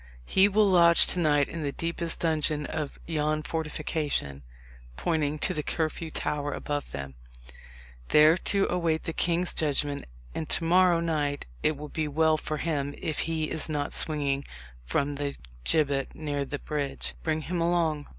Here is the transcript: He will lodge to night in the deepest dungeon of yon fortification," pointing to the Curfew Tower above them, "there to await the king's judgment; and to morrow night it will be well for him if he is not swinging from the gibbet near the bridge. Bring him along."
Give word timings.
He 0.25 0.47
will 0.47 0.65
lodge 0.67 1.05
to 1.05 1.19
night 1.19 1.47
in 1.47 1.61
the 1.61 1.71
deepest 1.71 2.21
dungeon 2.21 2.65
of 2.65 2.97
yon 3.05 3.43
fortification," 3.43 4.41
pointing 4.97 5.37
to 5.37 5.53
the 5.53 5.61
Curfew 5.61 6.09
Tower 6.09 6.53
above 6.53 6.89
them, 6.89 7.13
"there 8.07 8.35
to 8.35 8.65
await 8.71 9.03
the 9.03 9.13
king's 9.13 9.53
judgment; 9.53 10.05
and 10.33 10.49
to 10.49 10.63
morrow 10.63 11.01
night 11.01 11.45
it 11.61 11.77
will 11.77 11.89
be 11.89 12.07
well 12.07 12.37
for 12.37 12.57
him 12.57 12.95
if 12.97 13.19
he 13.29 13.51
is 13.51 13.69
not 13.69 13.93
swinging 13.93 14.43
from 14.87 15.17
the 15.17 15.37
gibbet 15.65 16.15
near 16.15 16.45
the 16.45 16.57
bridge. 16.57 17.13
Bring 17.21 17.41
him 17.41 17.61
along." 17.61 18.07